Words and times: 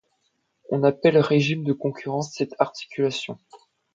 On 0.71 0.81
appelle 0.83 1.19
régime 1.19 1.63
de 1.63 1.73
concurrence 1.73 2.33
cette 2.33 2.55
articulation. 2.57 3.37